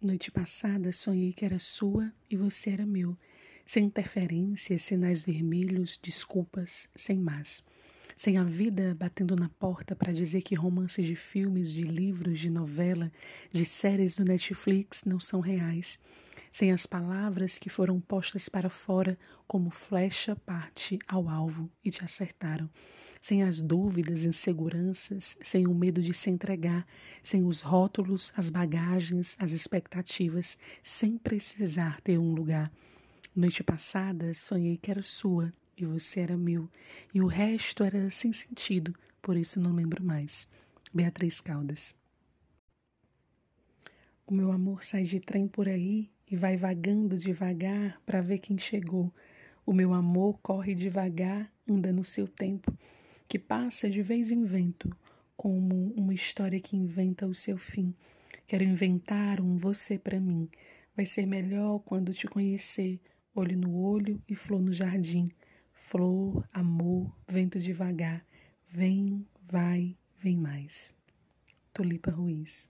Noite 0.00 0.30
passada 0.30 0.92
sonhei 0.92 1.32
que 1.32 1.44
era 1.44 1.58
sua 1.58 2.12
e 2.30 2.36
você 2.36 2.70
era 2.70 2.86
meu, 2.86 3.18
sem 3.66 3.86
interferências, 3.86 4.82
sinais 4.82 5.20
vermelhos, 5.20 5.98
desculpas, 6.00 6.88
sem 6.94 7.18
mais. 7.18 7.64
Sem 8.14 8.38
a 8.38 8.44
vida 8.44 8.94
batendo 8.94 9.34
na 9.34 9.48
porta 9.48 9.96
para 9.96 10.12
dizer 10.12 10.42
que 10.42 10.54
romances 10.54 11.04
de 11.04 11.16
filmes, 11.16 11.72
de 11.72 11.82
livros, 11.82 12.38
de 12.38 12.48
novela, 12.48 13.10
de 13.52 13.64
séries 13.64 14.14
do 14.14 14.24
Netflix 14.24 15.02
não 15.04 15.18
são 15.18 15.40
reais. 15.40 15.98
Sem 16.58 16.72
as 16.72 16.86
palavras 16.86 17.56
que 17.56 17.70
foram 17.70 18.00
postas 18.00 18.48
para 18.48 18.68
fora 18.68 19.16
como 19.46 19.70
flecha 19.70 20.34
parte 20.34 20.98
ao 21.06 21.28
alvo 21.28 21.70
e 21.84 21.90
te 21.92 22.04
acertaram 22.04 22.68
sem 23.20 23.44
as 23.44 23.62
dúvidas, 23.62 24.24
inseguranças, 24.24 25.36
sem 25.40 25.68
o 25.68 25.72
medo 25.72 26.02
de 26.02 26.12
se 26.12 26.30
entregar, 26.30 26.84
sem 27.22 27.44
os 27.44 27.60
rótulos, 27.60 28.32
as 28.36 28.50
bagagens, 28.50 29.36
as 29.38 29.52
expectativas, 29.52 30.58
sem 30.82 31.16
precisar 31.16 32.00
ter 32.00 32.18
um 32.18 32.34
lugar. 32.34 32.68
Noite 33.36 33.62
passada 33.62 34.34
sonhei 34.34 34.76
que 34.76 34.90
era 34.90 35.02
sua 35.04 35.54
e 35.76 35.84
você 35.84 36.18
era 36.18 36.36
meu, 36.36 36.68
e 37.14 37.20
o 37.20 37.28
resto 37.28 37.84
era 37.84 38.10
sem 38.10 38.32
sentido, 38.32 38.92
por 39.22 39.36
isso 39.36 39.60
não 39.60 39.72
lembro 39.72 40.02
mais. 40.02 40.48
Beatriz 40.92 41.40
Caldas. 41.40 41.94
O 44.26 44.34
meu 44.34 44.50
amor 44.50 44.82
sai 44.82 45.04
de 45.04 45.20
trem 45.20 45.46
por 45.46 45.68
aí 45.68 46.10
e 46.30 46.36
vai 46.36 46.56
vagando 46.56 47.16
devagar 47.16 48.00
para 48.04 48.20
ver 48.20 48.38
quem 48.38 48.58
chegou. 48.58 49.12
O 49.64 49.72
meu 49.72 49.92
amor 49.92 50.38
corre 50.42 50.74
devagar, 50.74 51.50
anda 51.68 51.92
no 51.92 52.04
seu 52.04 52.26
tempo 52.26 52.72
que 53.28 53.38
passa 53.38 53.90
de 53.90 54.00
vez 54.00 54.30
em 54.30 54.42
vento, 54.42 54.90
como 55.36 55.92
uma 55.94 56.14
história 56.14 56.58
que 56.58 56.76
inventa 56.76 57.26
o 57.26 57.34
seu 57.34 57.58
fim. 57.58 57.94
Quero 58.46 58.64
inventar 58.64 59.40
um 59.40 59.56
você 59.56 59.98
para 59.98 60.18
mim. 60.18 60.48
Vai 60.96 61.04
ser 61.04 61.26
melhor 61.26 61.80
quando 61.80 62.12
te 62.14 62.26
conhecer, 62.26 62.98
olho 63.34 63.56
no 63.56 63.76
olho 63.76 64.20
e 64.26 64.34
flor 64.34 64.62
no 64.62 64.72
jardim. 64.72 65.30
Flor, 65.74 66.44
amor, 66.52 67.14
vento 67.28 67.58
devagar. 67.58 68.24
Vem, 68.66 69.26
vai, 69.42 69.94
vem 70.18 70.38
mais. 70.38 70.94
Tulipa 71.72 72.10
Ruiz. 72.10 72.68